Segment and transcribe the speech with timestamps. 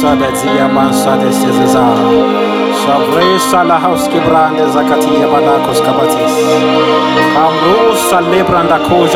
[0.00, 1.84] sada zia mansade sezeza.
[2.86, 6.32] Savre sala haus kibrande zakati ya balakos kabatis.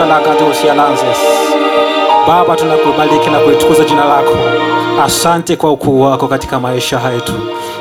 [0.09, 1.19] La gados ya lanzes.
[2.27, 4.37] Baba, tunakubaliki na kuitukuza jina lako.
[5.05, 7.33] Asante kwa ukuu wako katika maisha yetu.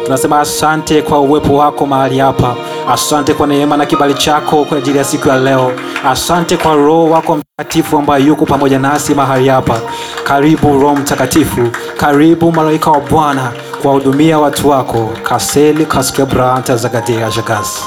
[0.05, 2.55] Tunasema asante kwa uwepo wako mahali hapa.
[2.93, 5.71] Asante kwa neema na kibali chako kwa ajili ya siku ya leo.
[6.05, 9.79] Asante kwa Roho wako Mtakatifu ambaye yuko pamoja nasi mahali hapa.
[10.27, 15.09] Karibu Roho Mtakatifu, karibu malaika wa Bwana kuwahudumia watu wako.
[15.23, 17.83] kaseli kaskebranta zagadia jagas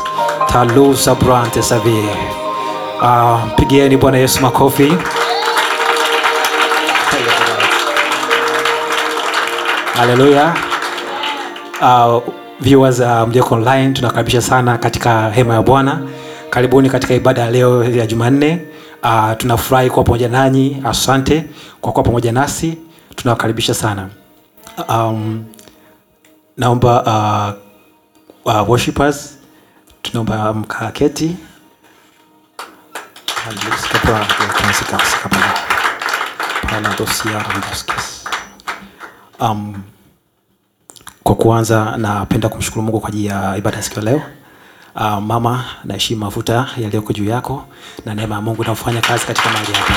[0.52, 2.04] taluza brante savie.
[3.02, 4.92] Uh, pigieni Bwana Yesu makofi.
[9.96, 10.54] Haleluya.
[11.80, 12.22] Uh,
[12.60, 15.98] viewers uh, mlioko online tunakaribisha sana katika hema ya Bwana.
[16.50, 18.58] Karibuni katika ibada ya leo ya Jumanne.
[19.02, 20.82] Uh, tunafurahi kuwa pamoja nanyi.
[20.84, 21.44] Asante
[21.80, 22.78] kwa kuwa pamoja nasi,
[23.16, 24.08] tunawakaribisha sana.
[24.88, 25.44] Um,
[26.56, 27.02] naomba
[28.44, 29.38] uh, uh, worshipers
[30.02, 31.36] tunaomba mkaketi.
[39.40, 39.82] Um,
[41.22, 44.22] kwa kuanza napenda kumshukuru Mungu kwa ajili ya ibada ya siku ya leo.
[44.94, 47.64] Uh, mama, naheshimu mafuta yaliyoko juu yako
[48.06, 49.94] na neema ya Mungu inafanya kazi katika mahali hapa.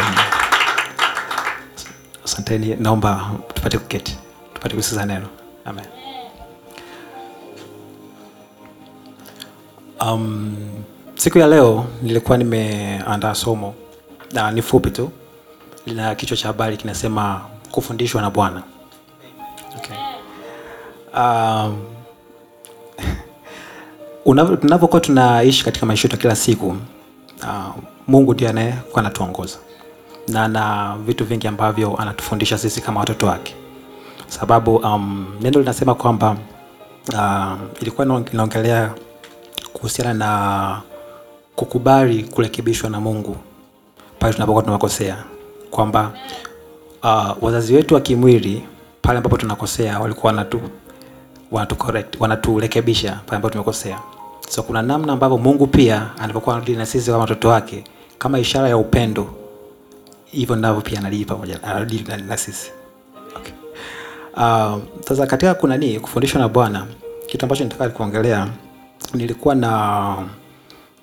[0.00, 0.14] Um,
[2.24, 4.18] asanteni, naomba tupate kuketi,
[4.54, 5.26] tupate kusikiza neno.
[5.64, 5.84] Amen.
[10.00, 10.56] Um,
[11.14, 13.74] siku ya leo nilikuwa nimeandaa somo
[14.32, 15.10] na ni fupi tu,
[15.86, 17.40] lina kichwa cha habari kinasema
[17.70, 18.62] kufundishwa na Bwana.
[19.76, 19.96] Okay.
[21.16, 21.93] Um,
[24.24, 26.66] unavyo- tunavyokuwa tunaishi katika maisha yetu kila siku
[27.42, 27.74] uh,
[28.08, 29.56] Mungu ndiye anayekuwa anatuongoza.
[30.28, 33.54] Na na vitu vingi ambavyo anatufundisha sisi kama watoto wake,
[34.28, 36.36] sababu um, neno linasema kwamba
[37.12, 38.94] uh, ilikuwa inaongelea
[39.72, 40.80] kuhusiana na
[41.56, 43.36] kukubali kurekebishwa na Mungu
[44.18, 45.16] pale tunapokuwa tunakosea,
[45.70, 46.12] kwamba
[47.02, 48.64] uh, wazazi wetu wa kimwili
[49.02, 50.60] pale ambapo tunakosea walikuwa wanatu
[51.50, 53.98] wanatu correct, wanaturekebisha pale ambapo tumekosea.
[54.48, 57.84] So kuna namna ambavyo Mungu pia anapokuwa anadili na sisi kama watoto wake
[58.18, 59.34] kama ishara ya upendo,
[60.24, 62.70] hivyo ndivyo pia anadili pamoja anadili na, na sisi.
[63.36, 63.52] Okay.
[64.36, 64.78] Uh,
[65.08, 66.86] sasa katika kuna nini kufundishwa na Bwana,
[67.26, 68.48] kitu ambacho nitaka kuongelea,
[69.14, 70.16] nilikuwa na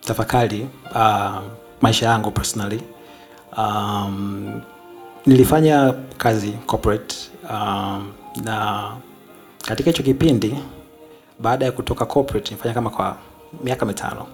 [0.05, 1.35] tafakari uh,
[1.81, 2.81] maisha yangu personally
[3.57, 4.61] um,
[5.25, 7.15] nilifanya kazi corporate
[7.49, 8.11] um,
[8.43, 8.83] na
[9.71, 10.55] katika hicho kipindi
[11.39, 13.15] baada ya kutoka corporate nilifanya kama kwa
[13.63, 14.25] miaka mitano.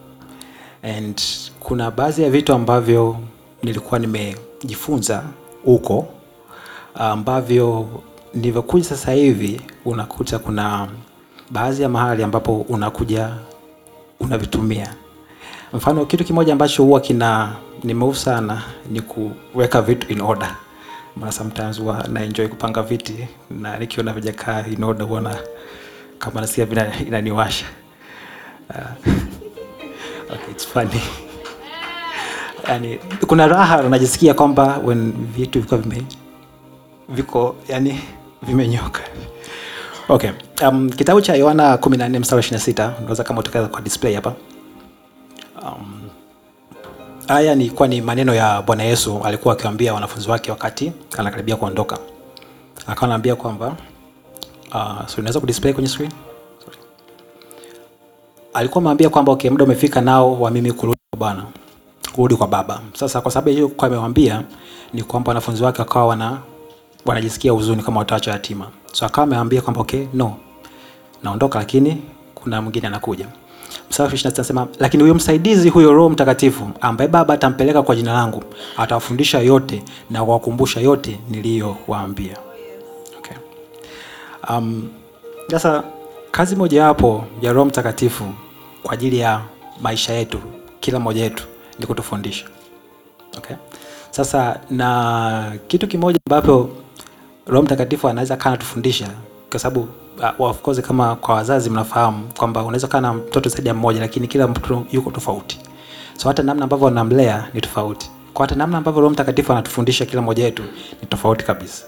[0.84, 1.22] And
[1.59, 3.18] kuna baadhi ya vitu ambavyo
[3.64, 5.24] nilikuwa nimejifunza
[5.66, 6.08] huko
[6.96, 7.88] ambavyo
[8.34, 10.88] nilivyokuja sasa hivi unakuta kuna
[11.52, 13.30] baadhi ya mahali ambapo unakuja
[14.19, 14.94] unavitumia.
[15.74, 20.56] Mfano kitu kimoja ambacho huwa kina nimeu sana ni kuweka vitu in order
[21.19, 25.07] maana sometimes huwa na kupanga viti na nikiona vijakaa in order
[26.19, 27.66] kama nasikia vina inaniwasha.
[28.69, 29.13] Uh,
[30.33, 31.01] okay, it's funny.
[32.67, 36.03] Yani kuna raha unajisikia kwamba when vitu viko vime
[37.09, 38.00] viko yani
[38.41, 39.01] vimenyoka.
[40.09, 44.33] Okay um, kitabu cha yohana 14 mstari wa 26 unaweza kama utokeza kwa display hapa
[47.27, 51.97] haya nikuwa ni maneno ya bwana yesu alikuwa akiwaambia wanafunzi wake wakati anakaribia kuondoka.
[52.88, 53.75] Akawa anaambia kwamba
[54.73, 56.11] uh, so unaweza kudisplay kwenye screen?
[58.53, 61.43] Alikuwa ameambia kwamba okay, muda umefika nao wa mimi kurudi kwa bwana.
[62.15, 62.81] Kurudi kwa baba.
[62.93, 64.44] Sasa kwa sababu hiyo kwa amewambia
[64.94, 66.38] ni kwamba wanafunzi wake wakawa wana
[67.05, 68.67] wanajisikia huzuni kama watawacha yatima.
[68.94, 70.35] So akawa amewambia kwamba okay no.
[71.23, 72.01] Naondoka lakini
[72.35, 73.27] kuna mwingine anakuja
[73.90, 78.14] mstari wa 26 anasema lakini huyo msaidizi huyo roho mtakatifu ambaye baba atampeleka kwa jina
[78.14, 78.44] langu
[78.78, 82.38] atawafundisha yote na kuwakumbusha yote niliyowaambia
[83.18, 83.38] okay.
[84.50, 84.89] um,
[85.51, 85.84] sasa
[86.31, 88.24] kazi mojawapo ya roho mtakatifu
[88.84, 89.42] kwa ajili ya
[89.81, 90.40] maisha yetu
[90.80, 91.44] kila mmoja wetu
[91.80, 92.45] ni kutufundisha
[93.38, 93.56] okay.
[94.12, 96.69] sasa na kitu kimoja ambapo
[97.48, 99.07] roho mtakatifu anaweza kana tufundisha
[99.50, 99.88] kwa sababu
[100.40, 104.00] uh, of course kama kwa wazazi mnafahamu kwamba unaweza kaa na mtoto zaidi ya mmoja
[104.00, 105.60] lakini kila mtoto yuko tofauti.
[106.18, 108.12] So hata namna ambavyo wanamlea ni tofauti.
[108.34, 110.64] Kwa hata namna ambavyo roho mtakatifu anatufundisha kila mmoja wetu
[111.02, 111.86] ni tofauti kabisa.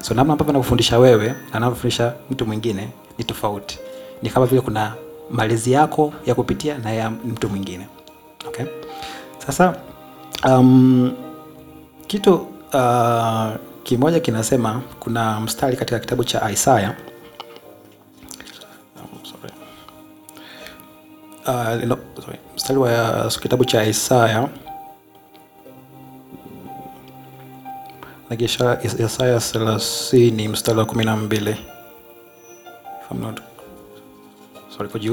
[0.00, 3.78] So namna ambavyo anakufundisha wewe na anavyofundisha mtu mwingine ni tofauti.
[4.22, 4.94] Ni kama vile kuna
[5.30, 7.86] malezi yako ya kupitia na ya mtu mwingine.
[8.48, 8.66] Okay?
[9.46, 9.76] sasa
[10.44, 11.12] um,
[12.06, 12.34] kitu
[12.74, 13.46] uh,
[13.82, 16.94] kimoja kinasema, kuna mstari katika kitabu cha Isaya
[21.46, 21.78] Uh,
[22.56, 24.48] mstari wa kitabu cha Isaya
[28.30, 31.14] nagesha Isaya thelathini mstari wa kumi na
[33.10, 33.22] I'm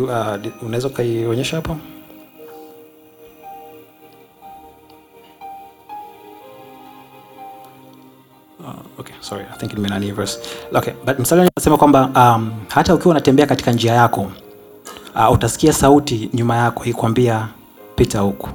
[0.03, 1.77] uh, unaweza ukaionyesha hapo?
[8.59, 8.99] Uh.
[8.99, 14.31] Okay, but mstari anasema kwamba um, hata ukiwa unatembea katika njia yako
[15.15, 17.47] uh, utasikia sauti nyuma yako ikwambia
[17.95, 18.49] pita huku.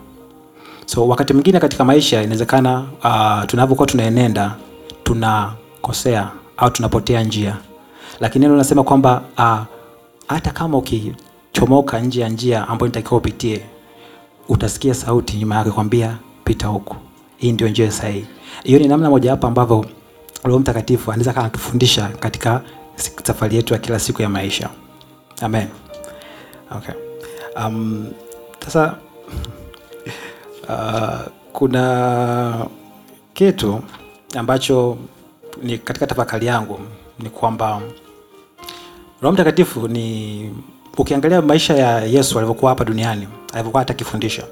[0.87, 4.55] So wakati mwingine katika maisha inawezekana uh, tunavyokuwa tunaenenda
[5.05, 7.57] tunakosea au tunapotea njia,
[8.21, 13.65] lakini neno linasema kwamba uh, kama ukichomoka nje ya njia ambayo nitakiwa upitie,
[14.49, 16.97] utasikia sauti nyuma yako ikwambia pita huku,
[17.37, 18.27] hii ndio njia sahihi.
[18.65, 19.87] Hiyo ni namna mojawapo ambavyo
[20.45, 22.63] Roho Mtakatifu anaweza kana tufundisha katika
[23.25, 24.69] safari yetu ya kila siku ya maisha.
[25.41, 25.67] Amen.
[26.77, 26.95] Okay.
[27.57, 28.07] Um,
[28.65, 28.99] sasa
[30.69, 31.21] uh,
[31.53, 32.67] kuna
[33.35, 33.81] kitu
[34.37, 34.99] ambacho
[35.63, 36.81] ni katika tafakari yangu
[37.19, 37.81] ni kwamba
[39.23, 40.55] Roho Mtakatifu ni
[40.99, 44.43] ukiangalia maisha ya Yesu alivyokuwa hapa duniani, alivyokuwa hata akifundisha,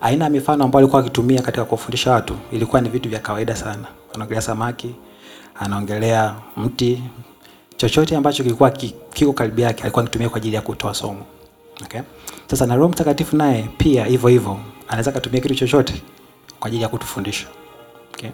[0.00, 3.84] aina ya mifano ambayo alikuwa akitumia katika kuwafundisha watu ilikuwa ni vitu vya kawaida sana.
[4.14, 4.94] Anaongelea samaki,
[5.60, 7.02] anaongelea mti,
[7.76, 8.70] chochote ambacho kilikuwa
[9.12, 11.24] kiko karibu yake alikuwa akitumia kwa ajili ya kutoa somo.
[11.84, 12.00] Okay?
[12.50, 14.58] Sasa na Roho Mtakatifu naye pia hivyo hivyo
[14.88, 16.02] anaweza kutumia kitu chochote
[16.60, 17.46] kwa ajili ya kutufundisha.
[18.14, 18.30] Okay?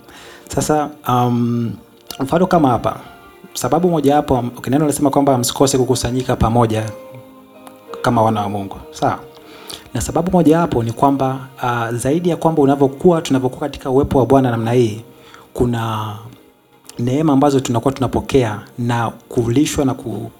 [0.48, 1.72] Sasa um,
[2.20, 3.00] mfano kama hapa,
[3.54, 6.90] sababu mojawapo okay, neno kwamba msikose kukusanyika pamoja
[8.02, 8.76] kama wana wa Mungu.
[8.90, 9.18] Sawa?
[9.94, 14.50] Na sababu mojawapo ni kwamba uh, zaidi ya kwamba unavyokuwa tunavyokuwa katika uwepo wa Bwana
[14.50, 15.00] namna hii,
[15.54, 16.14] kuna
[16.98, 20.30] neema ambazo tunakuwa tunapokea na kulishwa na, ku,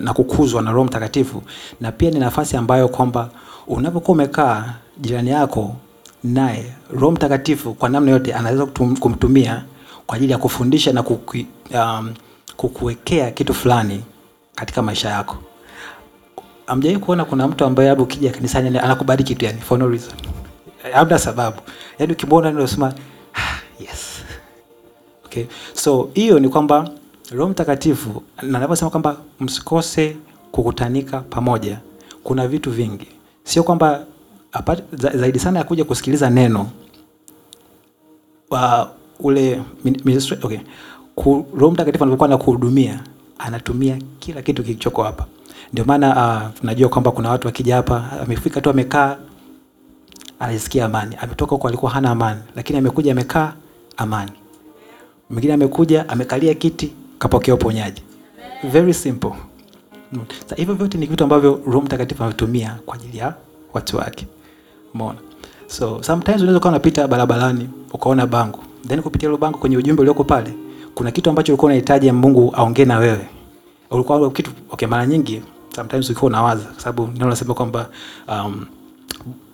[0.00, 1.42] na kukuzwa na Roho Mtakatifu,
[1.80, 3.30] na pia ni nafasi ambayo kwamba
[3.66, 5.76] unapokuwa umekaa jirani yako
[6.24, 8.66] naye Roho Mtakatifu kwa namna yote anaweza
[9.00, 9.64] kumtumia
[10.06, 11.36] kwa ajili ya kufundisha na kuku,
[11.74, 12.14] um,
[12.56, 14.04] kukuwekea kitu fulani
[14.54, 15.36] katika maisha yako.
[16.66, 20.14] Amjai kuona kuna mtu ambaye labda ukija kanisani anakubariki tu yani for no reason.
[20.94, 21.56] Labda sababu.
[21.98, 22.94] Yaani ukimwona unasema
[23.34, 24.22] ah, yes.
[25.24, 25.44] Okay.
[25.74, 26.90] So hiyo ni kwamba
[27.30, 30.16] Roho Mtakatifu na anaposema kwamba msikose
[30.52, 31.78] kukutanika pamoja,
[32.24, 33.06] kuna vitu vingi,
[33.44, 34.04] sio kwamba
[34.92, 36.70] zaidi sana ya kuja kusikiliza neno
[38.50, 38.90] wa
[39.20, 40.58] ule ministry, okay.
[41.56, 43.00] Roho Mtakatifu anapokuwa anakuhudumia
[43.38, 45.26] anatumia kila kitu kilichoko hapa.
[45.72, 49.16] Ndio maana uh, kwamba kuna watu wakija hapa, amefika tu amekaa
[50.40, 53.52] anajisikia amani, ametoka huko alikuwa hana amani, lakini amekuja amekaa
[53.96, 54.32] amani
[55.30, 58.02] mwingine amekuja amekalia kiti kapokea uponyaji.
[58.64, 59.32] Very simple.
[60.42, 63.34] Sasa hivyo vyote ni vitu ambavyo Roho Mtakatifu anatumia kwa ajili ya
[63.72, 64.26] watu wake.
[64.94, 65.18] Umeona?
[65.66, 68.58] So sometimes unaweza kuwa unapita barabarani ukaona bango.
[68.88, 70.54] Then kupitia hilo bango kwenye ujumbe ulioko pale,
[70.94, 73.28] kuna kitu ambacho ulikuwa unahitaji Mungu aongee na wewe.
[73.90, 75.42] Ulikuwa kitu okay, mara nyingi
[75.76, 77.88] sometimes ulikuwa unawaza kwa sababu neno nasema kwamba
[78.28, 78.66] um,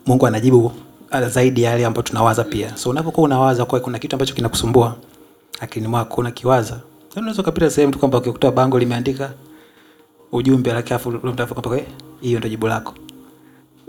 [0.07, 2.77] Mungu anajibu uh, zaidi yale ambayo tunawaza pia.
[2.77, 4.97] So unapokuwa unawaza kwa kuna kitu ambacho kinakusumbua
[5.61, 6.81] akilini mwako unakiwaza,
[7.17, 9.33] unaweza ukapita sehemu tu kwamba ukikuta bango limeandika
[10.33, 11.87] ujumbe lakini afu Mtakatifu kwamba "Eh,
[12.21, 12.95] hiyo ndio jibu lako.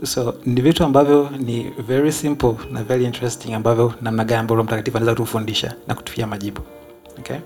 [0.04, 4.98] So ni vitu ambavyo ni very simple na very interesting ambavyo namna gani ambavyo Mtakatifu
[4.98, 6.62] anaweza kutufundisha na kutufia majibu.
[7.20, 7.38] Okay?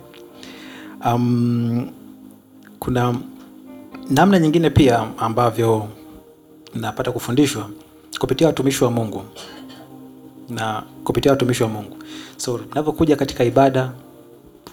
[1.05, 1.89] Um,
[2.79, 3.15] kuna
[4.09, 5.87] namna nyingine pia ambavyo
[6.75, 7.69] napata kufundishwa
[8.19, 9.23] kupitia watumishi wa Mungu
[10.49, 11.97] na kupitia watumishi wa Mungu.
[12.37, 13.91] So tunapokuja katika ibada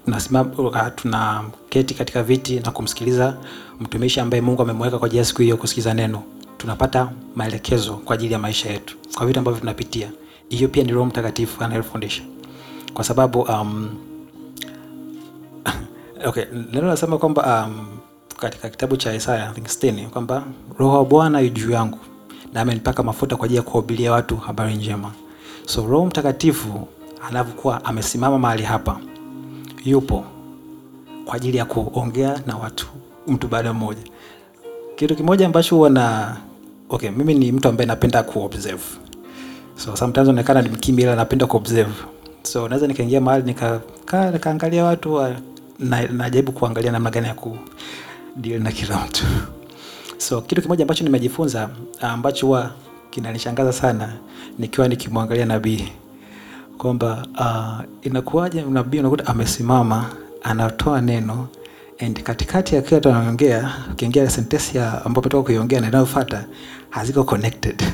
[0.05, 3.37] tunasimama tunaketi katika viti na kumsikiliza
[3.81, 6.23] mtumishi ambaye Mungu amemweka kwa ajili ya siku hiyo kusikiliza neno.
[6.59, 10.11] Tunapata maelekezo kwa ajili ya maisha yetu, kwa vitu ambavyo tunapitia.
[10.49, 12.23] Hiyo pia ni Roho Mtakatifu anayefundisha,
[12.95, 13.91] kwa sababu um,
[16.27, 17.87] okay, neno nasema kwamba um,
[18.37, 20.45] katika kitabu cha Isaya I think 60 kwamba
[20.79, 21.99] Roho wa Bwana yu juu yangu
[22.53, 25.13] na amenipaka mafuta kwa ajili ya kuwahubiria watu habari njema.
[25.67, 26.89] So Roho Mtakatifu
[27.29, 29.01] anavyokuwa amesimama mahali hapa,
[29.85, 30.25] yupo
[31.25, 32.87] kwa ajili ya kuongea na watu
[33.27, 34.03] mtu baada mmoja.
[34.97, 36.37] Kitu kimoja ambacho huwa na
[36.89, 38.83] okay, mimi ni mtu ambaye napenda kuobserve.
[39.77, 41.93] So sometimes naonekana ni mkimya ila napenda kuobserve.
[42.43, 45.37] So naweza nikaingia mahali nikakaa nikaangalia watu wa,
[45.79, 47.59] na najaribu kuangalia namna gani ya ku
[48.37, 49.25] deal na kila mtu.
[50.19, 51.71] So kitu kimoja ambacho nimejifunza
[52.01, 52.71] ambacho huwa
[53.11, 54.13] kinanishangaza sana
[54.59, 55.89] nikiwa nikimwangalia nabii
[56.79, 60.07] kwamba uh, inakuwaje nabii unakuta amesimama
[60.43, 61.49] anatoa neno
[62.01, 66.45] and katikati ya kile tunaongea, ukiingia sentensi ya ambapo toka kuiongea na inayofuata
[66.91, 67.83] haziko connected.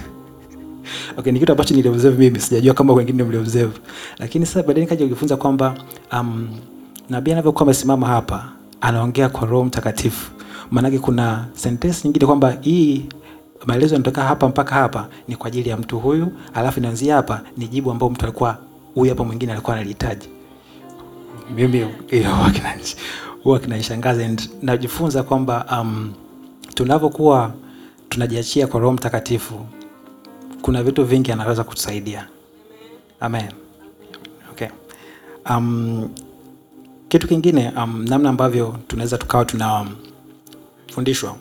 [1.16, 3.78] Okay, ni kitu ambacho niliobserve mimi, sijajua kama wengine mliobserve.
[4.18, 5.74] Lakini sasa baadaye nikaja kujifunza kwamba
[6.12, 6.48] um,
[7.10, 10.30] nabii anavyokuwa amesimama hapa anaongea kwa Roho Mtakatifu.
[10.70, 13.04] Maanake kuna sentensi nyingine kwamba hii
[13.66, 17.68] maelezo yanatoka hapa mpaka hapa ni kwa ajili ya mtu huyu, alafu inaanzia hapa ni
[17.68, 18.58] jibu ambao mtu alikuwa
[18.98, 20.28] huyu hapa mwingine alikuwa analihitaji.
[21.54, 21.86] Mimi
[23.42, 24.30] huwa kinanishangaza
[24.62, 26.12] najifunza kwamba um,
[26.74, 27.52] tunavyokuwa
[28.08, 29.66] tunajiachia kwa Roho Mtakatifu
[30.62, 32.28] kuna vitu vingi anaweza kutusaidia.
[33.20, 33.48] Amen.
[34.52, 34.68] Okay.
[35.50, 36.08] Um,
[37.08, 41.38] kitu kingine um, namna ambavyo tunaweza tukawa tunafundishwa um,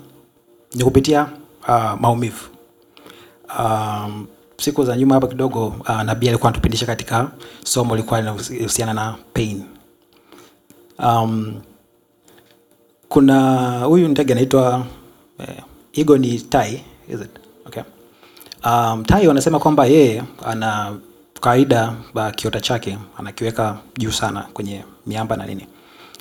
[0.75, 1.27] ni kupitia
[1.67, 2.45] uh, maumivu.
[3.59, 4.27] Um,
[4.61, 7.31] siku za nyuma hapa kidogo uh, nabii alikuwa anatupindisha katika
[7.63, 9.63] somo lilikuwa linahusiana na pain.
[10.99, 11.61] Um,
[13.09, 14.85] kuna huyu ndege anaitwa
[15.39, 17.29] eh, Igo ni tai, is it?
[17.65, 17.83] Okay.
[18.65, 20.95] Um, tai wanasema kwamba yeye ana
[21.41, 21.93] kawaida
[22.35, 25.67] kiota chake anakiweka juu sana kwenye miamba na nini,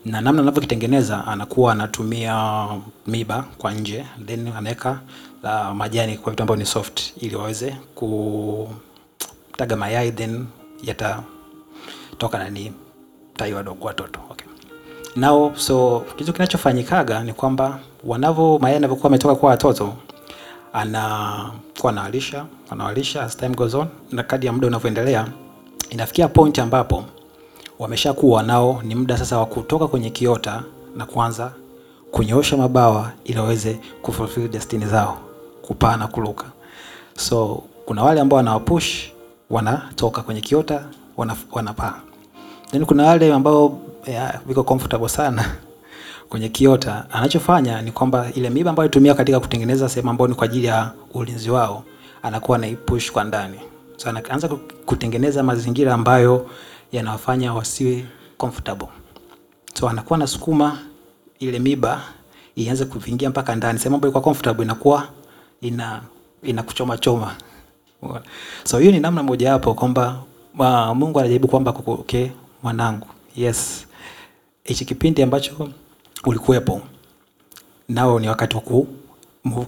[0.06, 2.66] na namna anavyokitengeneza anakuwa anatumia
[3.06, 5.00] miba kwa nje, then anaweka
[5.74, 10.46] majani kwa vitu ambavyo ni soft, ili waweze kutaga mayai then
[10.82, 12.72] yatatoka nani,
[13.36, 14.20] tai wadogo watoto.
[14.30, 14.46] Okay.
[15.16, 19.94] Nao so kitu kinachofanyikaga ni kwamba wanavyo mayai yanavyokuwa ametoka kwa watoto
[20.72, 25.26] anakuwa anawalisha anawalisha as time goes on, na kadi ya muda unavyoendelea
[25.90, 27.04] inafikia point ambapo
[27.78, 30.62] wameshakuwa nao, ni muda sasa wa kutoka kwenye kiota
[30.96, 31.52] na kuanza
[32.10, 35.18] kunyoosha mabawa ili waweze kufulfill destiny zao,
[35.62, 36.44] kupaa na kuruka.
[37.18, 39.08] So kuna wale ambao wanawapush
[39.50, 40.84] wanatoka kwenye kiota
[41.52, 41.94] wanapaa,
[42.70, 43.78] then kuna wale ambao
[44.46, 45.44] viko comfortable sana
[46.28, 50.44] kwenye kiota, anachofanya ni kwamba ile miba ambayo itumia katika kutengeneza sehemu ambayo ni kwa
[50.44, 51.82] ajili ya ulinzi wao,
[52.22, 53.60] anakuwa anaipush kwa ndani.
[53.96, 54.48] So anaanza
[54.86, 56.46] kutengeneza mazingira ambayo
[56.92, 58.06] yanawafanya wasiwe
[58.38, 58.88] comfortable.
[59.74, 60.78] So anakuwa anasukuma
[61.38, 62.02] ile miba
[62.56, 65.08] ianze kuvingia mpaka ndani, Sema ambayo iko comfortable inakuwa
[65.60, 66.02] ina
[66.42, 67.36] inakuchoma choma.
[68.64, 70.22] So hiyo ni namna moja hapo kwamba
[70.94, 72.28] Mungu anajaribu kwamba okay,
[72.62, 73.86] mwanangu, yes,
[74.64, 75.68] hichi kipindi ambacho
[76.24, 76.80] ulikuwepo
[77.88, 78.88] nao ni wakati wa ku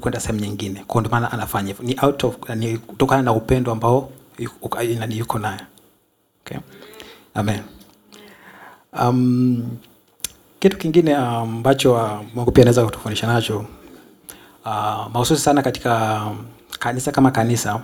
[0.01, 0.85] kwenda sehemu nyingine.
[0.87, 4.11] Kwa ndio maana anafanya hivyo, ni out of ni kutokana na upendo ambao
[5.09, 5.61] yuko nayo.
[6.47, 6.59] Okay,
[7.39, 7.63] amen.
[8.93, 9.79] Um,
[10.61, 13.59] kitu kingine ambacho um, Mungu pia anaweza kutufundisha nacho
[14.65, 16.23] uh, mahususi sana katika
[16.79, 17.83] kanisa kama kanisa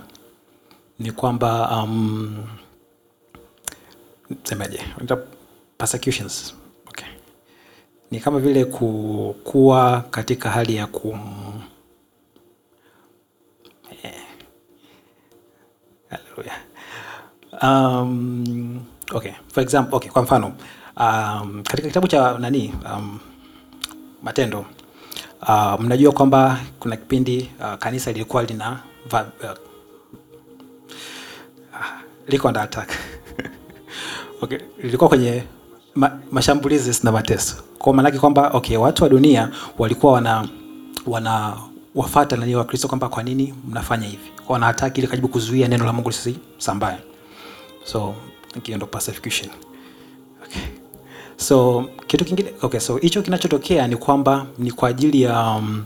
[0.99, 2.37] ni kwamba um,
[4.43, 4.79] semeje,
[5.77, 6.55] persecutions
[8.11, 8.65] ni kama vile
[9.43, 11.19] kuwa katika hali ya kum
[14.03, 14.13] eh.
[17.61, 19.31] Um, okay.
[19.53, 20.53] For example, okay, kwa mfano
[20.97, 23.19] um, katika kitabu cha nani um,
[24.23, 24.65] Matendo
[25.41, 28.79] uh, mnajua kwamba kuna kipindi uh, kanisa lilikuwa lina
[29.13, 29.21] uh,
[32.27, 32.89] liko under attack
[34.41, 35.43] okay, lilikuwa kwenye
[35.95, 37.55] ma, mashambulizi na mateso.
[37.79, 40.47] Kwa maana yake kwamba okay, watu wa dunia walikuwa wana
[41.07, 41.57] wana
[41.95, 44.31] wafata nani wa Kristo kwamba kwa nini mnafanya hivi?
[44.47, 46.97] Kwa attack ili kajibu kuzuia neno la Mungu lisisambae.
[47.83, 48.15] So
[48.63, 49.49] hiyo ndo persecution.
[50.45, 50.61] Okay.
[51.37, 55.83] So kitu kingine okay, so hicho kinachotokea ni kwamba ni kwa ajili ya um,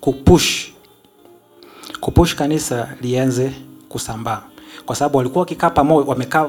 [0.00, 0.68] kupush
[2.00, 3.52] kupush kanisa lianze
[3.88, 4.42] kusambaa,
[4.86, 6.42] kwa sababu walikuwa wakikaa pamoja, wamekaa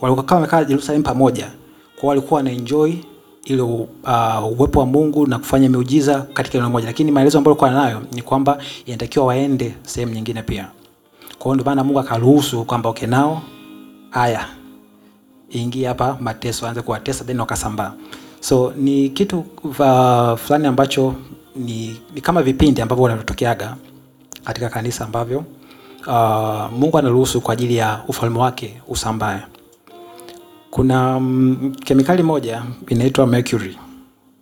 [0.00, 1.50] walikuwa wamekaa Yerusalemu pamoja
[2.00, 2.92] kwa walikuwa wana enjoy
[3.44, 7.70] ile uh, uwepo wa Mungu na kufanya miujiza katika eneo moja, lakini maelezo ambayo alikuwa
[7.70, 10.68] nayo ni kwamba inatakiwa waende sehemu nyingine pia.
[11.38, 13.42] Kwa hiyo ndio maana Mungu akaruhusu kwamba okay, nao
[14.10, 14.48] haya
[15.50, 17.92] ingia hapa mateso, aanze kuwatesa then wakasambaa.
[18.40, 19.44] So ni kitu
[20.36, 21.14] fulani ambacho
[21.56, 23.76] ni, ni kama vipindi ambavyo wanatokeaga
[24.44, 25.44] katika kanisa ambavyo
[26.06, 29.40] uh, Mungu anaruhusu kwa ajili ya ufalme wake usambae.
[30.70, 33.78] Kuna mm, kemikali moja inaitwa mercury.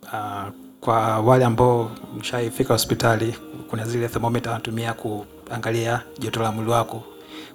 [0.03, 0.49] Uh,
[0.81, 3.35] kwa wale ambao mshaifika hospitali,
[3.69, 7.03] kuna zile thermometer wanatumia kuangalia joto la mwili wako.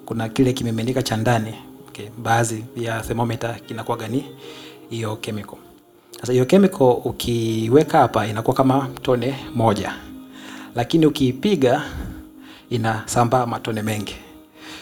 [0.07, 1.55] Kuna kile kimiminika cha ndani
[1.99, 4.25] okay, baadhi ya thermometer kinakuwa gani
[4.91, 5.59] hiyo chemical.
[6.21, 9.93] Sasa hiyo chemical ukiweka hapa inakuwa kama tone moja,
[10.75, 11.83] lakini ukiipiga
[12.71, 14.15] inasambaa matone mengi.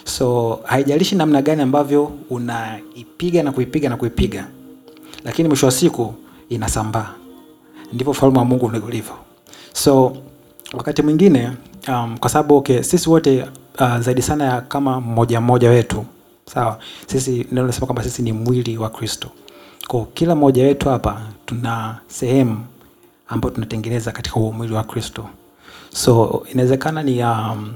[0.05, 4.47] So haijalishi namna gani ambavyo unaipiga na kuipiga na kuipiga,
[5.25, 6.15] lakini mwisho wa siku
[6.49, 7.15] inasambaa.
[7.93, 9.15] Ndivyo ufalme wa Mungu ulivyo.
[9.73, 10.17] So
[10.73, 11.53] wakati mwingine
[11.89, 13.45] um, kwa sababu okay, sisi wote
[13.81, 16.05] uh, zaidi sana ya kama mmoja mmoja wetu
[16.53, 19.31] sawa, sisi neno linasema kwamba sisi ni mwili wa Kristo.
[19.89, 22.65] Kwa kila mmoja wetu hapa tuna sehemu
[23.29, 25.29] ambayo tunatengeneza katika huo mwili wa Kristo.
[25.95, 27.75] So inawezekana ni um,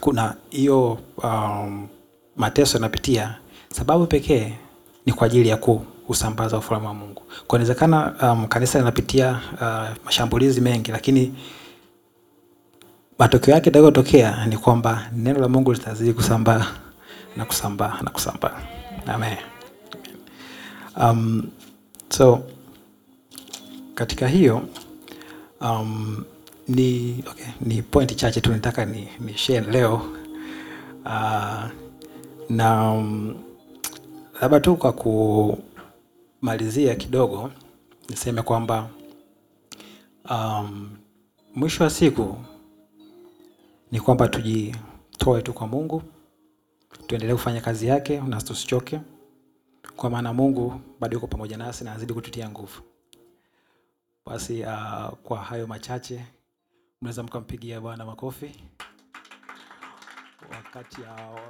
[0.00, 1.88] kuna hiyo um,
[2.36, 3.34] mateso yanapitia,
[3.72, 4.52] sababu pekee
[5.06, 7.22] ni kwa ajili ya kuusambaza ufalme wa Mungu.
[7.46, 11.34] Kwa inawezekana um, kanisa linapitia uh, mashambulizi mengi, lakini
[13.18, 16.66] matokeo yake itakayotokea ni kwamba neno la Mungu litazidi kusambaa
[17.36, 18.62] na kusambaa na kusambaa.
[19.06, 19.36] Amen.
[21.02, 21.42] Um,
[22.08, 22.42] so
[23.94, 24.62] katika hiyo
[25.60, 26.24] um,
[26.68, 29.94] ni, okay, ni pointi chache tu nitaka ni, ni share leo
[31.04, 31.64] uh,
[32.50, 33.34] na um,
[34.40, 34.92] labda tu kwa
[36.40, 37.50] kumalizia kidogo
[38.08, 38.88] niseme kwamba
[40.30, 40.90] um,
[41.54, 42.36] mwisho wa siku
[43.92, 46.02] ni kwamba tujitoe tu kwa Mungu,
[47.06, 49.00] tuendelee kufanya kazi yake na tusichoke,
[49.96, 52.82] kwa maana Mungu bado yuko pamoja nasi na anazidi kututia nguvu.
[54.26, 56.24] Basi uh, kwa hayo machache
[57.02, 58.64] mnaweza mkampigia Bwana makofi
[60.50, 61.40] wakati uh,